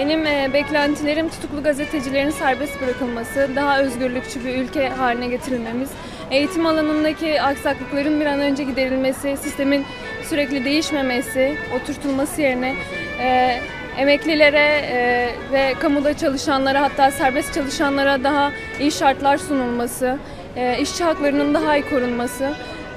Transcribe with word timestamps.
Benim 0.00 0.26
e, 0.26 0.52
beklentilerim 0.52 1.28
tutuklu 1.28 1.62
gazetecilerin 1.62 2.30
serbest 2.30 2.82
bırakılması, 2.82 3.48
daha 3.56 3.80
özgürlükçü 3.80 4.44
bir 4.44 4.58
ülke 4.58 4.88
haline 4.88 5.26
getirilmemiz, 5.26 5.90
eğitim 6.30 6.66
alanındaki 6.66 7.42
aksaklıkların 7.42 8.20
bir 8.20 8.26
an 8.26 8.40
önce 8.40 8.64
giderilmesi, 8.64 9.36
sistemin 9.36 9.84
sürekli 10.22 10.64
değişmemesi, 10.64 11.56
oturtulması 11.76 12.42
yerine 12.42 12.74
e, 13.20 13.58
emeklilere 13.98 14.80
e, 14.92 15.28
ve 15.52 15.74
kamuda 15.80 16.16
çalışanlara 16.16 16.82
hatta 16.82 17.10
serbest 17.10 17.54
çalışanlara 17.54 18.24
daha 18.24 18.52
iyi 18.80 18.92
şartlar 18.92 19.38
sunulması, 19.38 20.18
e, 20.56 20.78
işçi 20.78 21.04
haklarının 21.04 21.54
daha 21.54 21.76
iyi 21.76 21.90
korunması, 21.90 22.52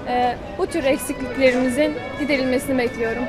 e, 0.08 0.36
bu 0.58 0.68
tür 0.68 0.84
eksikliklerimizin 0.84 1.94
giderilmesini 2.20 2.78
bekliyorum. 2.78 3.24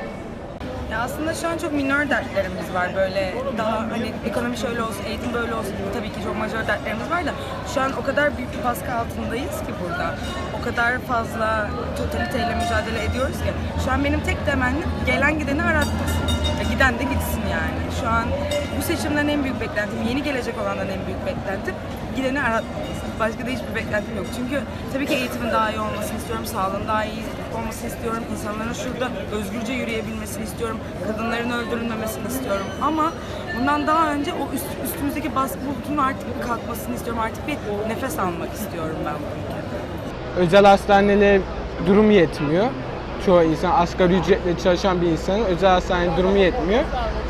Ya 0.91 1.01
aslında 1.01 1.33
şu 1.33 1.47
an 1.47 1.57
çok 1.57 1.73
minor 1.73 2.09
dertlerimiz 2.09 2.73
var 2.73 2.95
böyle 2.95 3.35
daha 3.57 3.79
hani 3.79 4.13
ekonomi 4.25 4.57
şöyle 4.57 4.81
olsun, 4.81 5.03
eğitim 5.07 5.33
böyle 5.33 5.53
olsun 5.55 5.71
gibi 5.71 5.91
tabii 5.93 6.09
ki 6.09 6.23
çok 6.23 6.37
majör 6.37 6.67
dertlerimiz 6.67 7.09
var 7.09 7.25
da 7.25 7.31
şu 7.73 7.81
an 7.81 7.91
o 8.01 8.03
kadar 8.03 8.37
büyük 8.37 8.59
bir 8.59 8.63
baskı 8.63 8.93
altındayız 8.93 9.59
ki 9.59 9.73
burada. 9.83 10.15
O 10.61 10.63
kadar 10.65 10.99
fazla 10.99 11.69
totaliteyle 11.97 12.55
mücadele 12.55 13.03
ediyoruz 13.03 13.37
ki 13.37 13.51
şu 13.85 13.91
an 13.91 14.03
benim 14.03 14.19
tek 14.23 14.45
temennim 14.45 14.89
gelen 15.05 15.39
gideni 15.39 15.63
aratmasın. 15.63 16.24
Giden 16.75 16.99
de 16.99 17.03
gitsin 17.03 17.41
yani. 17.51 17.81
Şu 18.01 18.07
an 18.07 18.25
bu 18.77 18.81
seçimden 18.83 19.27
en 19.27 19.43
büyük 19.43 19.61
beklentim, 19.61 19.97
yeni 20.09 20.23
gelecek 20.23 20.55
olandan 20.61 20.87
en 20.87 21.05
büyük 21.07 21.25
beklentim 21.25 21.75
gideni 22.15 22.39
aratmaması. 22.41 23.05
Başka 23.19 23.45
da 23.45 23.49
hiçbir 23.49 23.75
beklentim 23.75 24.15
yok. 24.17 24.25
Çünkü 24.35 24.61
tabii 24.93 25.05
ki 25.05 25.13
eğitimin 25.13 25.51
daha 25.51 25.71
iyi 25.71 25.79
olmasını 25.79 26.17
istiyorum, 26.17 26.45
sağlığın 26.45 26.87
daha 26.87 27.05
iyi 27.05 27.23
olmasını 27.57 27.87
istiyorum, 27.89 28.23
insanların 28.31 28.73
şurada 28.73 29.07
özgürce 29.31 29.73
yürüyebilmesini 29.73 30.43
istiyorum, 30.43 30.79
kadınların 31.07 31.49
öldürülmemesini 31.49 32.27
istiyorum. 32.27 32.65
Ama 32.81 33.13
bundan 33.59 33.87
daha 33.87 34.13
önce 34.13 34.33
o 34.33 34.55
üst, 34.55 34.65
üstümüzdeki 34.85 35.35
baskı 35.35 35.59
bulutunun 35.67 35.97
artık 35.97 36.47
kalkmasını 36.47 36.95
istiyorum, 36.95 37.21
artık 37.21 37.47
bir 37.47 37.57
nefes 37.89 38.19
almak 38.19 38.53
istiyorum 38.53 38.97
ben 39.05 39.13
bu 39.13 39.27
ülkede. 39.37 40.45
Özel 40.45 40.65
hastanelere 40.65 41.41
durum 41.87 42.11
yetmiyor. 42.11 42.65
Çoğu 43.25 43.43
insan 43.43 43.71
asgari 43.71 44.13
ücretle 44.19 44.57
çalışan 44.57 45.01
bir 45.01 45.07
insanın 45.07 45.45
özel 45.45 45.69
hastane 45.69 46.17
durumu 46.17 46.37
yetmiyor. 46.37 46.83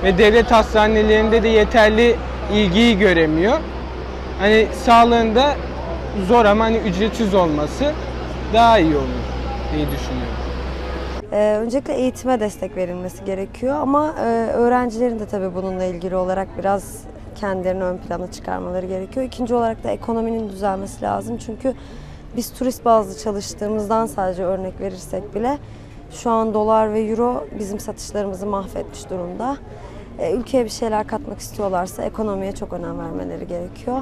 Ve 0.03 0.17
devlet 0.17 0.51
hastanelerinde 0.51 1.43
de 1.43 1.47
yeterli 1.47 2.15
ilgiyi 2.53 2.97
göremiyor. 2.97 3.57
Hani 4.39 4.67
sağlığında 4.83 5.55
zor 6.27 6.45
ama 6.45 6.63
hani 6.63 6.77
ücretsiz 6.77 7.33
olması 7.35 7.93
daha 8.53 8.79
iyi 8.79 8.95
olur 8.95 9.25
diye 9.75 9.85
düşünüyorum. 9.85 10.35
Ee, 11.31 11.57
öncelikle 11.61 11.93
eğitime 11.93 12.39
destek 12.39 12.77
verilmesi 12.77 13.25
gerekiyor 13.25 13.75
ama 13.75 14.15
e, 14.19 14.23
öğrencilerin 14.53 15.19
de 15.19 15.25
tabii 15.25 15.55
bununla 15.55 15.83
ilgili 15.83 16.15
olarak 16.15 16.47
biraz 16.57 16.99
kendilerini 17.35 17.83
ön 17.83 17.97
plana 17.97 18.31
çıkarmaları 18.31 18.85
gerekiyor. 18.85 19.25
İkinci 19.25 19.55
olarak 19.55 19.83
da 19.83 19.89
ekonominin 19.91 20.49
düzelmesi 20.49 21.01
lazım 21.01 21.37
çünkü 21.45 21.73
biz 22.37 22.53
turist 22.53 22.85
bazlı 22.85 23.17
çalıştığımızdan 23.23 24.05
sadece 24.05 24.43
örnek 24.43 24.81
verirsek 24.81 25.35
bile 25.35 25.57
şu 26.11 26.29
an 26.29 26.53
dolar 26.53 26.93
ve 26.93 27.01
euro 27.01 27.45
bizim 27.59 27.79
satışlarımızı 27.79 28.45
mahvetmiş 28.45 29.09
durumda. 29.09 29.57
E, 30.19 30.33
ülkeye 30.33 30.65
bir 30.65 30.69
şeyler 30.69 31.07
katmak 31.07 31.39
istiyorlarsa 31.39 32.03
ekonomiye 32.03 32.51
çok 32.51 32.73
önem 32.73 32.99
vermeleri 32.99 33.47
gerekiyor. 33.47 33.97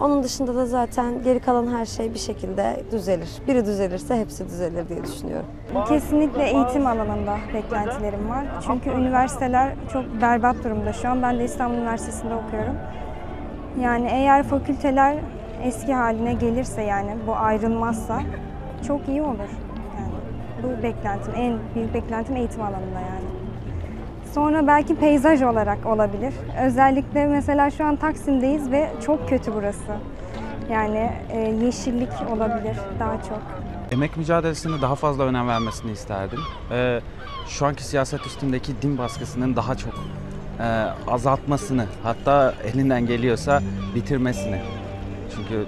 Onun 0.00 0.22
dışında 0.22 0.54
da 0.54 0.66
zaten 0.66 1.22
geri 1.22 1.40
kalan 1.40 1.66
her 1.66 1.86
şey 1.86 2.14
bir 2.14 2.18
şekilde 2.18 2.82
düzelir. 2.92 3.28
Biri 3.48 3.66
düzelirse 3.66 4.16
hepsi 4.20 4.48
düzelir 4.48 4.88
diye 4.88 5.04
düşünüyorum. 5.04 5.46
Kesinlikle 5.88 6.44
eğitim 6.44 6.86
alanında 6.86 7.36
beklentilerim 7.54 8.30
var. 8.30 8.44
Çünkü 8.66 8.90
üniversiteler 8.90 9.74
çok 9.92 10.04
berbat 10.22 10.64
durumda 10.64 10.92
şu 10.92 11.08
an. 11.08 11.22
Ben 11.22 11.38
de 11.38 11.44
İstanbul 11.44 11.76
Üniversitesi'nde 11.76 12.34
okuyorum. 12.34 12.74
Yani 13.82 14.08
eğer 14.12 14.42
fakülteler 14.42 15.16
eski 15.62 15.94
haline 15.94 16.34
gelirse 16.34 16.82
yani 16.82 17.10
bu 17.26 17.36
ayrılmazsa 17.36 18.20
çok 18.86 19.08
iyi 19.08 19.22
olur. 19.22 19.63
Bu 20.64 20.82
beklentim, 20.82 21.32
en 21.36 21.58
büyük 21.74 21.94
beklentim 21.94 22.36
eğitim 22.36 22.62
alanında 22.62 23.00
yani. 23.00 23.24
Sonra 24.34 24.66
belki 24.66 24.94
peyzaj 24.94 25.42
olarak 25.42 25.86
olabilir. 25.86 26.34
Özellikle 26.62 27.26
mesela 27.26 27.70
şu 27.70 27.84
an 27.84 27.96
Taksim'deyiz 27.96 28.70
ve 28.70 28.90
çok 29.06 29.28
kötü 29.28 29.54
burası. 29.54 29.92
Yani 30.70 31.10
e, 31.30 31.38
yeşillik 31.38 32.08
olabilir 32.32 32.76
daha 33.00 33.22
çok. 33.22 33.42
Emek 33.92 34.16
mücadelesine 34.16 34.82
daha 34.82 34.94
fazla 34.94 35.24
önem 35.24 35.48
vermesini 35.48 35.92
isterdim. 35.92 36.38
Ee, 36.70 37.00
şu 37.48 37.66
anki 37.66 37.84
siyaset 37.84 38.26
üstündeki 38.26 38.82
din 38.82 38.98
baskısının 38.98 39.56
daha 39.56 39.74
çok 39.74 39.94
e, 40.60 40.64
azaltmasını, 41.10 41.86
hatta 42.02 42.54
elinden 42.64 43.06
geliyorsa 43.06 43.62
bitirmesini. 43.94 44.60
Çünkü 45.36 45.66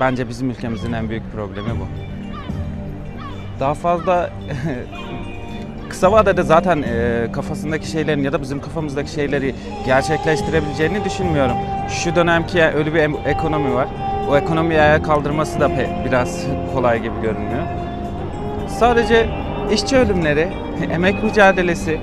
bence 0.00 0.28
bizim 0.28 0.50
ülkemizin 0.50 0.92
en 0.92 1.08
büyük 1.08 1.32
problemi 1.32 1.70
bu. 1.70 2.13
Daha 3.60 3.74
fazla 3.74 4.30
kısa 5.88 6.12
vadede 6.12 6.42
zaten 6.42 6.82
e, 6.82 7.26
kafasındaki 7.32 7.86
şeylerin 7.88 8.24
ya 8.24 8.32
da 8.32 8.42
bizim 8.42 8.60
kafamızdaki 8.60 9.10
şeyleri 9.10 9.54
gerçekleştirebileceğini 9.86 11.04
düşünmüyorum. 11.04 11.56
Şu 11.88 12.16
dönemki 12.16 12.62
öyle 12.62 12.94
bir 12.94 13.26
ekonomi 13.26 13.74
var. 13.74 13.88
O 14.30 14.36
ekonomiyi 14.36 14.80
ayağa 14.80 15.02
kaldırması 15.02 15.60
da 15.60 15.70
biraz 16.04 16.46
kolay 16.74 17.02
gibi 17.02 17.20
görünmüyor. 17.22 17.62
Sadece 18.68 19.26
işçi 19.72 19.96
ölümleri, 19.96 20.48
emek 20.92 21.24
mücadelesi, 21.24 22.00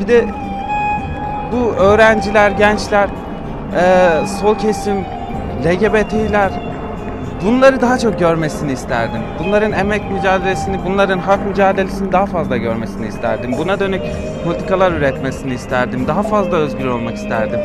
bir 0.00 0.08
de 0.08 0.24
bu 1.52 1.74
öğrenciler, 1.74 2.50
gençler, 2.50 3.08
e, 3.76 4.26
sol 4.26 4.58
kesim, 4.58 5.04
LGBT'ler 5.64 6.71
bunları 7.44 7.80
daha 7.80 7.98
çok 7.98 8.18
görmesini 8.18 8.72
isterdim. 8.72 9.20
Bunların 9.38 9.72
emek 9.72 10.10
mücadelesini, 10.10 10.76
bunların 10.86 11.18
hak 11.18 11.46
mücadelesini 11.46 12.12
daha 12.12 12.26
fazla 12.26 12.56
görmesini 12.56 13.06
isterdim. 13.06 13.54
Buna 13.58 13.80
dönük 13.80 14.02
politikalar 14.44 14.92
üretmesini 14.92 15.54
isterdim. 15.54 16.06
Daha 16.06 16.22
fazla 16.22 16.56
özgür 16.56 16.86
olmak 16.86 17.16
isterdim. 17.16 17.60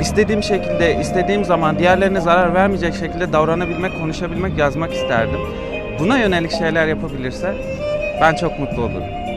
İstediğim 0.00 0.42
şekilde, 0.42 1.00
istediğim 1.00 1.44
zaman 1.44 1.78
diğerlerine 1.78 2.20
zarar 2.20 2.54
vermeyecek 2.54 2.94
şekilde 2.94 3.32
davranabilmek, 3.32 4.00
konuşabilmek, 4.00 4.58
yazmak 4.58 4.94
isterdim. 4.94 5.40
Buna 5.98 6.18
yönelik 6.18 6.50
şeyler 6.50 6.86
yapabilirse 6.86 7.54
ben 8.20 8.34
çok 8.34 8.58
mutlu 8.58 8.82
olurum. 8.82 9.27